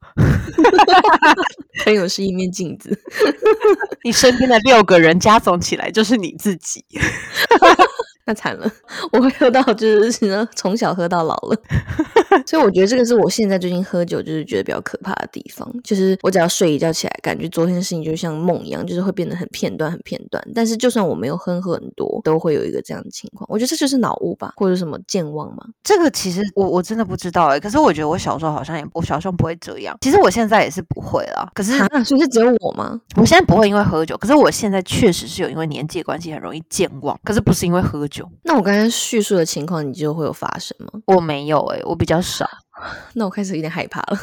[1.85, 2.99] 朋友是一面镜子，
[4.05, 6.85] 你身边的六个人加总起来就是你自己。
[8.31, 8.73] 那惨了，
[9.11, 11.57] 我会喝到就是从小喝到老了，
[12.47, 20.41] 所以我觉得这个是我现在最近喝酒就是觉得比较可怕的地方，就是我只要睡一觉起来，感觉昨天的事情就像梦一样，就是会变得很片段、很片段。
[20.55, 23.45] 但是就算我没有喝很多，都会有一个这样的情况。
[23.51, 25.65] 我觉得这就是脑雾吧，或者什么健忘吗？
[25.83, 27.59] 这个其实我我真的不知道哎。
[27.59, 29.97] 可是我觉得我小时候好像也，我小时候不会这样。
[30.01, 31.51] 其实我现在也是不会啦。
[31.53, 33.01] 可是所以是只有我吗？
[33.17, 38.20] 我现在不会因为喝酒，可是我现在确实是有因为年纪关系很容易健忘，可是不是因为喝酒。
[38.43, 41.01] 那我刚才叙述的情况，你就会有发生吗？
[41.07, 42.49] 我没有诶，我比较少。
[43.15, 44.19] 那我开始有点害怕了。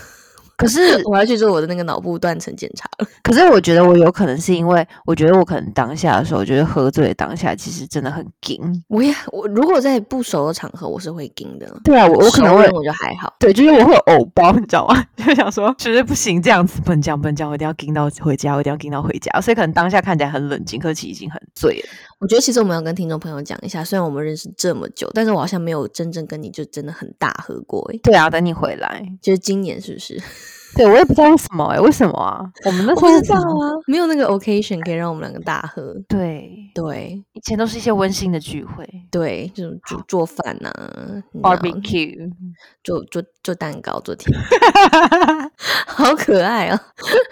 [0.58, 3.08] 可是 我要去做我的那个脑部断层检查了。
[3.24, 8.60] 可是我觉得我有可能是因为，我觉得我可能当下的时候，我觉得喝醉当下其实真的很惊。
[8.88, 11.80] 我也我如果在不熟的场合，我是会惊的。
[11.84, 13.34] 对啊，我我可能会我就还好。
[13.40, 15.06] 对，就是我会有偶包，你知道吗？
[15.16, 19.40] 就想说绝对不行，这样子不能这样，不能这样，我一定要惊到回家，我一定要惊到回家。
[19.42, 21.90] 所以可能当下看起来很冷静，可是其实已经很醉了。
[22.20, 27.88] 我觉得其实我们要跟听众朋友讲一下，虽然我们认识这么久，但是我好像没有真正跟你就真的很大喝过。
[27.94, 30.20] 哎，对啊，等你回来，就是今年是不是？
[30.78, 32.46] 对，我也不知道为什么哎，为什么啊？
[32.66, 35.96] 我们那时候知道啊，没有那个 occasion 可以让我们两个大喝。
[36.08, 40.72] 对对，以前都是一些温馨的聚会，对，就是煮做饭呐
[41.42, 42.32] ，barbecue，
[42.84, 44.38] 做做做蛋糕，做甜，
[45.88, 46.80] 好可爱啊！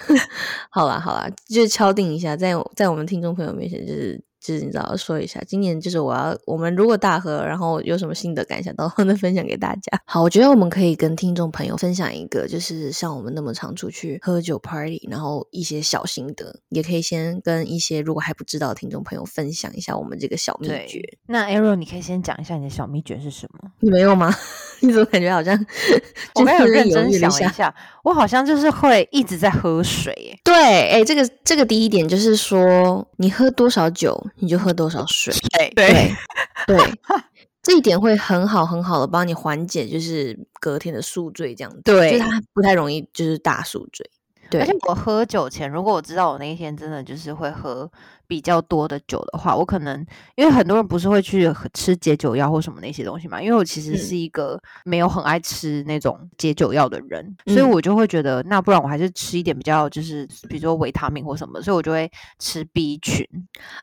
[0.71, 4.24] 好啦好啦，就敲定一下，在在我们听众朋友面前，就是。
[4.45, 9.99] 就是你知道说一下，今年就是我要我们如果大喝，然后有什么心得感想，到时候再分享给大家。
[10.05, 21.01] 好，我觉得我们可以跟听众朋友分享一个，就是像我们那么常出去喝酒 party，然后一些小心得，也可以先跟一些如果还不知道的听众朋友分享一下我们这个小秘诀。
[21.25, 23.71] 那 Arrow，你可以先讲一下你的小秘诀是什么？
[23.79, 24.31] 你 没有吗？
[24.81, 25.65] 你怎么感觉好像？
[26.35, 30.13] 我没有认真想一下，我好像就是会一直在喝水。
[30.43, 30.53] 对，
[30.89, 34.15] 哎，这个这个第一点就是说，你喝多少酒。
[34.37, 35.33] 你就喝多少水？
[35.57, 36.15] 对对
[36.67, 36.77] 对，
[37.63, 41.81] 这一点会很好很好的帮你缓解，就是隔天的宿醉这样子。
[41.83, 44.09] 对，就是它不太容易就是大宿醉。
[44.49, 47.89] 对，而且我喝酒前，如果我知道我那一天真的就是会喝
[48.27, 50.05] 比较多的酒的话，我可能
[50.35, 63.27] 因为很多人不是会去吃解酒药或什么那些东西嘛，因为我其实是一个没有很爱吃那种解酒药的人，所以我就会觉得那不然我还是吃一点比较就是比如说维他命或什么，所以我就会吃 B 群。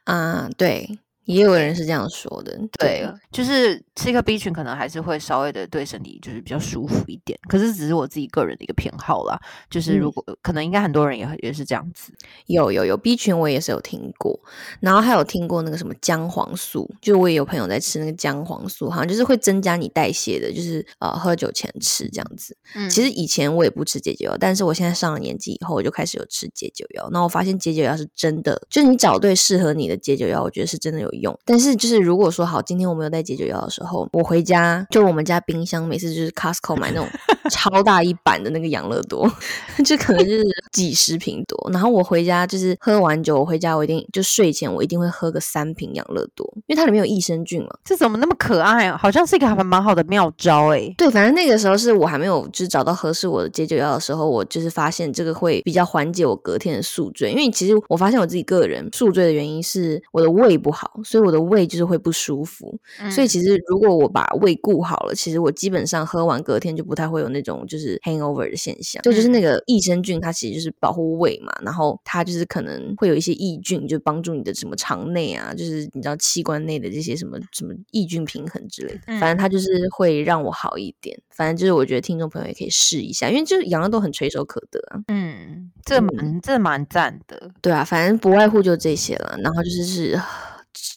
[0.05, 0.99] 嗯，对。
[1.25, 9.39] 也有人是这样说的，对，就是吃一个 B 群可能还是会稍微的对身体就是比较舒服一点，可是只是我自己个人的一个偏好啦。
[9.71, 12.13] 就是如果可能，应该很多人也也是这样子。
[12.47, 14.39] 有有有 B 群，我也是有听过，
[14.81, 22.57] 然后还有听过那个什么姜黄素，就我也有朋友在吃那个姜黄素，好像就是会增加你代谢的，就是呃喝酒前吃这样子。
[22.75, 27.09] 嗯，其实以前我也不吃解酒药，但是我现在上了年纪以后，我就开始有吃解酒药。
[27.13, 31.13] 那我发现解酒药是真的，就是你找对适合你的解酒药，我觉得是真的有。
[31.23, 31.37] 用。
[31.45, 37.09] 但是就是如果说好，今天我没有带解酒药的时候，我回家就我们家冰箱每次就是 Costco 买那种
[37.51, 39.31] 超大一版的那个养乐多，
[39.85, 41.71] 就可能就是几十瓶多。
[41.73, 47.69] 然后我回家就是喝完酒，我回家我一定就睡前我一定会喝个三瓶养乐多，因为它里面有益生菌嘛。
[47.85, 48.97] 这怎么那么可爱啊？
[48.97, 50.93] 好像是一个还蛮好的妙招哎。
[50.99, 57.31] 对，反正那个时候是我还没有就是找到合适我的解酒药的时候，我就是发现这个会比较缓解我隔天的宿醉。
[57.31, 62.79] 因为其实我发现我自己个人宿醉的原因是我的胃不好，所以我的胃就是会不舒服。
[63.11, 69.03] 所以其实如果我把胃顾好了，其实我基本上喝完隔天就不太会有那种就是 hangover 的现象。
[69.03, 79.01] 就就是那个益生菌，它其实就是保护胃嘛，然后它就是可能会有一些益菌，就帮助你的什么肠内啊，就是你知道器官内的这些什么什么益菌平衡之类的。
[79.19, 81.19] 反正它就是会让我好一点。
[81.31, 85.01] 反正就是我觉得听众朋友也可以试一下，因为就是养乐多很垂手可得啊。
[85.09, 87.51] 嗯，这蛮这蛮赞的。
[87.61, 89.37] 对啊，反正不外乎就这些了。
[89.43, 90.21] 然后就是是。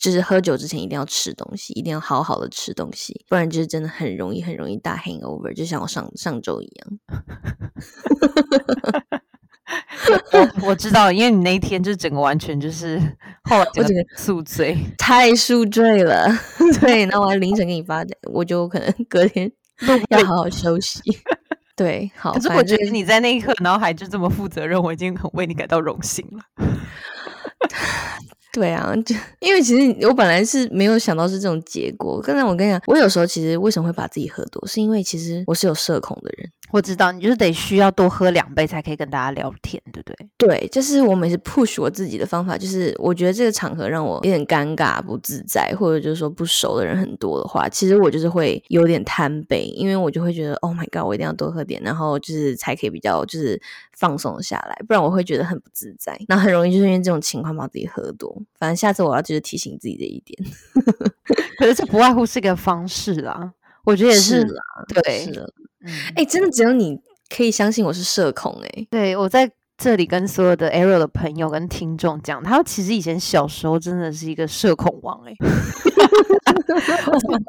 [0.06, 7.00] 就是喝酒之前一定要吃东西，一定要好好的吃东西，不然就是真的很容易很容易大 hangover，就像我上上周一样。
[10.62, 13.00] 我我知道，因为你那一天就整个完全就是
[13.46, 16.30] 后来我整个宿醉， 太宿醉了。
[16.80, 19.52] 对，那我还凌晨给你发的，我就可能隔天
[20.10, 21.00] 要好好休息。
[21.76, 22.32] 对，好。
[22.34, 26.44] 可是我觉得你在那一刻，然后还就这么负责任，我已经很为你感到荣幸了。
[28.56, 32.22] 对啊，就因为其实我本来是没有想到是这种结果。
[32.22, 36.50] 刚才我跟你讲，我有时候其实为什么会把自己喝多，是因为其实我是有社恐的人。
[36.72, 40.28] 我知道，你就是得需要多喝两杯才可以跟大家聊天，对不对？
[40.38, 53.62] 对，就是我每次 push 我自己的方法，就是我觉得这个场合让我有点尴尬、不自在，或者就是说不熟的人很多的话，其实我就是会有点贪杯，因为我就会觉得 Oh my God，我一定要多喝点，然后就是才可以比较就是
[53.94, 56.18] 放松下来，不然我会觉得很不自在。
[56.28, 58.36] 那很容易就是因为这种情况把自己喝多。
[58.58, 60.52] 反正下次我要就是提醒自己这一点。
[61.58, 63.54] 可是这不外乎是一个方式啦，
[63.84, 64.64] 我觉得也是啦，
[65.04, 65.30] 对。
[66.16, 68.88] 哎，真的只有你可以相信我是社恐哎。
[68.90, 75.34] 对我在这里跟所有的 Ariel 的朋友跟听众讲，他其实以前小时候真的是一个社恐王哎。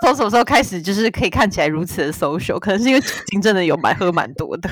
[0.02, 2.58] 从什么时候开始就是可以看起来如此的 social？
[2.58, 4.68] 可能是因为酒精真的有蛮喝蛮多的。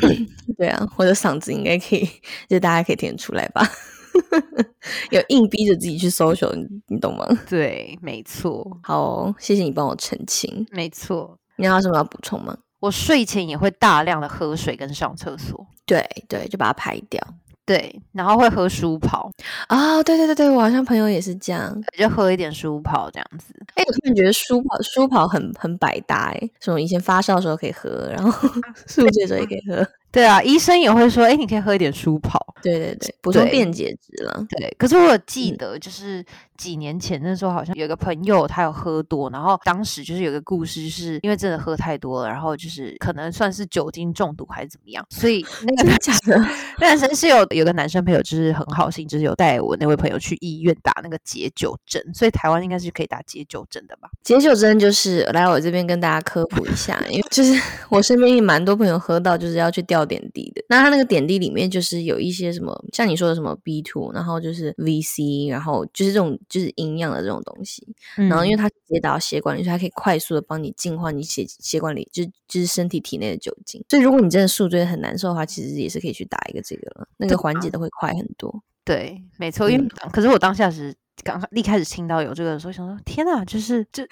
[0.56, 2.08] 对啊，我的嗓子应该可以，
[2.48, 3.66] 就大家可以听出来吧？
[5.10, 7.26] 有硬逼着自己去 social，你你懂吗？
[7.48, 8.78] 对，没错。
[8.82, 10.66] 好，谢谢你帮我澄清。
[10.70, 12.56] 没错，你还有什么要补充吗？
[12.80, 17.18] 我睡前也会大量的喝水跟上厕所，对对，就把它排掉。
[17.66, 19.30] 对，然后会喝舒跑
[19.68, 23.54] 啊，对对对对，我好像朋友也是这样，就喝一点舒跑这样子。
[23.74, 28.30] 哎，我突然觉得舒跑舒跑很很百搭哎，什么以前发烧的时候可以喝，然后
[28.86, 29.86] 宿醉的时候也可以喝。
[30.14, 32.38] 对啊，医生也会说，哎，你可以喝一点舒跑。
[32.62, 34.46] 对对对，补充电解质了。
[34.48, 36.24] 对，可是我有记得，就是
[36.56, 46.38] 几年前那时候，好像有个朋友他有喝多，然后当时就是有个故事，就是因为真的喝太多了，然后就是可能算是酒精中毒还是怎么样，所以那个假的，
[46.78, 54.08] 那男生是有有个男生朋友就是很好心，就是有带我那位朋友去医院打那个解酒针，所以台湾应该是可以打解酒针的吧？
[54.22, 67.86] 解酒针就是来我这边跟大家科普一下，因为就是我身边也蛮多朋友喝到就是要去吊点滴的，那它那个点滴里面就是有一些什么，像你说的什么 B two，然后就是 VC，然后就是这种就是营养的这种东西，
[68.16, 78.62] 然后因为它直接打到血管里，所以它可以快速的帮你净化你血血管里就就是身体体内的酒精，所以如果你真的宿醉很难受的话，其实也是可以去打一个这个了，那个缓解的会快很多。
[78.84, 84.06] 对，没错，因为可是我当下是刚一开始听到有这个的时候，想说天哪，就是这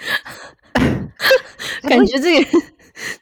[1.89, 2.73] 感觉这个。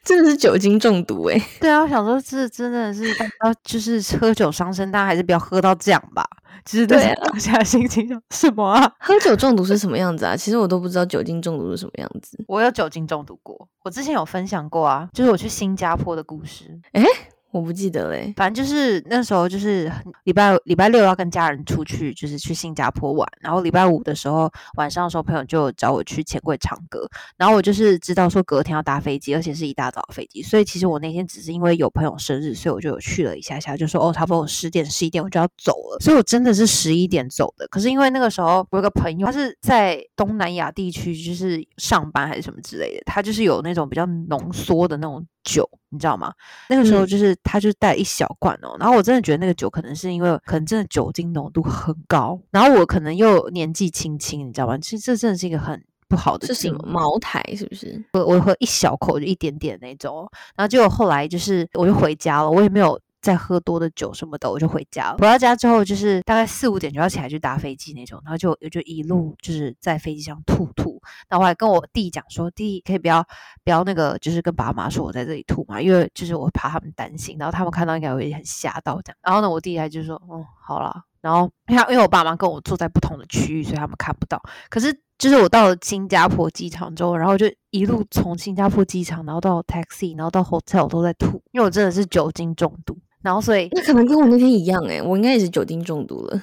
[0.03, 1.41] 真的是酒精中毒哎！
[1.59, 6.27] 对啊，我想说，这真的是大家就是喝酒伤身，大家还是不要喝到这样吧。
[6.65, 8.93] 其实对当下心情什么啊？
[8.99, 10.35] 喝酒中毒是什么样子啊？
[10.35, 12.37] 其实我都不知道酒精中毒是什么样子。
[12.47, 16.79] 我有酒精中毒过，我之前有分享过啊，就是我去新加坡的故事。
[16.91, 17.03] 哎。
[17.51, 19.91] 我不记得嘞，反正就是那时候就是
[20.23, 23.27] 礼拜礼拜六要跟家人出去，就是去新加坡玩。
[23.41, 27.05] 然后礼拜五的时候晚上的时候，朋友就找我去钱柜唱歌。
[27.37, 35.99] 然后我就是知道说隔天要搭飞机，而且是一大早飞机，所以其实我那天只是因为有朋友生日，所以我就去了一下下，就说哦，差不多十点十一点我就要走了。
[35.99, 37.67] 所以我真的是十一点走的。
[37.67, 45.25] 可是因为那个时候我有个朋友，他是在东南亚地区，就是上班还是什么之类的，他就是有那种比较浓缩的那种。
[45.43, 46.33] 酒，你知道吗？
[46.69, 54.77] 那个时候就是他就带一小罐哦，然后我真的觉得那个酒可能是因为可能真的酒精浓度很高，然后我可能又年纪轻轻，你知道吗？
[54.77, 56.47] 其实这真的是一个很不好的。
[56.47, 57.43] 是什么茅台？
[57.55, 58.03] 是不是？
[58.13, 65.17] 我我喝一小口就一点点那种，然后结果后来就是我就回家了，我也没有再喝多的酒什么的，我就回家了。
[65.17, 71.01] 回到家之后，就是大概四五点就要起来去搭飞机那种，然后就就一路就是在飞机上吐吐。
[71.29, 73.23] 然后我还跟我弟讲说，弟可以不要
[73.63, 79.17] 不要那个，就是跟爸妈说我在这里吐嘛，因为就是我怕他们担心，然后他们看到应该会很吓到这样。
[79.21, 81.03] 然后呢，我弟还就说，哦，好了。
[81.21, 84.41] 然后因为因为我爸妈跟我坐在不同的区域，所以他们看不到。
[84.69, 92.97] 可是就是我到了新加坡机场之后，然后就一路从新加坡机场，然后到 taxi，然后到 hotel 都在吐，因为我真的是酒精中毒。
[93.21, 96.41] 然后所以那可能跟我那天一样诶，我应该也是酒精中毒了。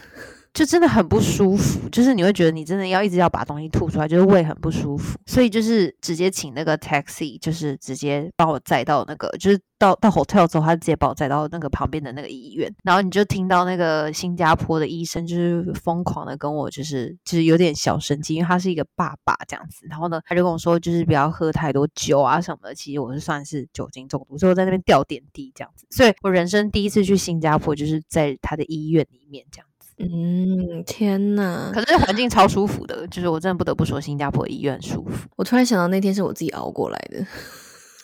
[0.53, 29.68] 就真的很不舒服，就是你会觉得你真的要一直要把东西吐出来，就是胃很不舒服，所以就是直接请那个 taxi，就是直接帮我载到那个，就是到到 hotel 之后，他直接把我载到那个旁边的那个医院，然后你就听到那个新加坡的医生就是疯狂的跟我就是就是有点小生气，因为他是一个爸爸这样子，然后呢他就跟我说就是不要喝太多酒啊什么的，其实我是算是酒精中毒，所以我在那边吊点滴这样子，所以我人生第一次去新加坡就是在他的医院里面这样。
[29.99, 31.70] 嗯，天呐！
[31.74, 35.28] 可是环境超舒服的，就是我真的不得不说，新加坡医院舒服。
[35.36, 37.26] 我突然想到那天是我自己熬过来的。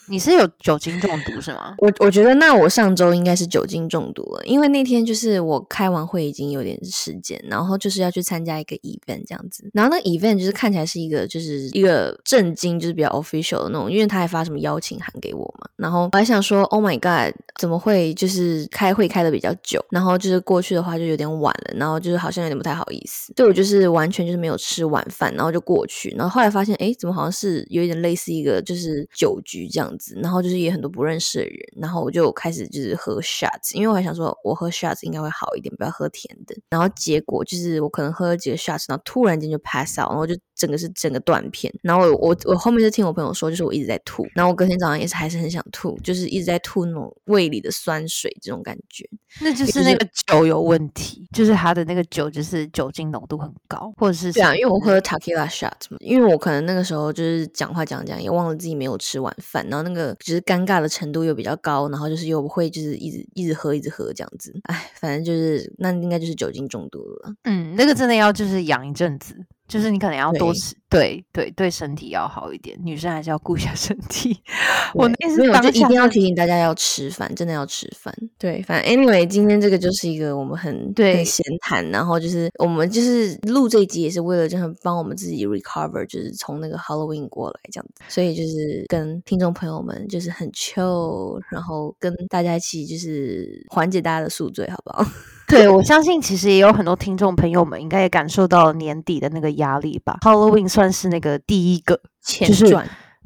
[0.08, 1.74] 你是有酒精中毒是吗？
[1.78, 29.93] 我我觉得那我上周应该是酒精中毒了，因为那天就是我开完会已经有点时间，然后就是要去参加一个 event 这样子，然后那 event 就是看起来是一个就是一个震惊，就是比较 official 的那种，因为他还发什么邀请函给我嘛，然后我还想说 Oh my God，怎么会就是开会开的比较久，然后就是过去的话就有点晚了，然后就是好像有点不太好意思，对我就是完全就是没有吃晚饭，然后就过去，然后后来发现哎，怎么好像是有一点类似一个就是酒局这样。
[30.16, 36.56] 然后就是也很多不认识的人，然后我就开始就是喝 shots，因为我还想说我喝 shots 应该会好一点，不要喝甜的。
[36.70, 41.72] 然后结果就是我可能喝了几个 shots，然后突然间就 pass out，然后就整个是整个断片。
[41.82, 49.08] 然后我我后面就听我朋友说，就是我一直在吐，然后我隔天早上也是还是很想吐，就是一直在吐那种胃里的酸水这种感觉。
[49.40, 67.34] 那就是那个酒有问题，就是他的那个酒就是酒精浓度很高，或者是对啊，因为我喝 tequila shots 嘛，因为我可能那个时候就是讲话讲讲也忘了自己没有吃晚饭，然后那个就是尴尬的程度又比较高，然后就是又不会就是一直一直喝一直喝这样子，哎，反正就是那应该就是酒精中毒了。
[67.44, 69.36] 嗯，那个真的要就是养一阵子。
[69.66, 72.78] 就是你可能要多吃，对对对，身体要好一点。
[72.82, 74.38] 女生还是要顾一下 身体。
[74.92, 78.14] 我那是就一定要提醒大家要吃饭，真的要吃饭。
[78.38, 88.04] 对，反正 anyway，今天这个就是一个我们很对闲谈，然后就是我们就是录这一集也是为了就是帮我们自己 recover，就是从那个 Halloween 过来这样子。
[88.08, 95.10] 所以就是跟听众朋友们就是很 chill，然后跟大家一起就是缓解大家的宿醉，好不好？
[95.46, 100.18] 对，我相信其实也有很多听众朋友们应该也感受到年底的那个压力吧。
[100.22, 102.76] Halloween 算是那个第一个，就是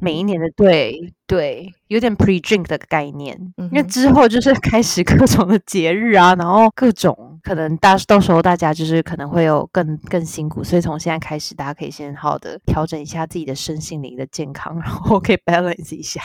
[0.01, 3.37] 每一年的对对，有点 pre drink 的概念。
[3.57, 16.21] 因为之后就是开始各种的节日啊，然后各种可能大到时候大家就是可能会有更更辛苦，所以从现在开始，大家可以先好的调整一下自己的身心灵的健康，然后可以 balance 一下，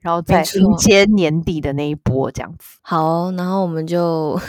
[0.00, 2.78] 然后再迎接年底的那一波这样子。
[2.82, 4.40] 好，然后我们就。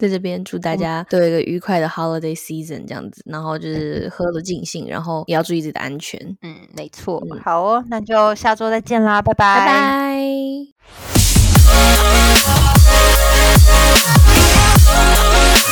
[0.00, 6.18] 在这边祝大家都有一个愉快的 holiday season 这样子然后就是喝的尽兴然后也要注意自己的安全。
[6.40, 9.66] 嗯没错好哦那就下周再见啦拜拜拜。
[15.64, 15.69] 拜。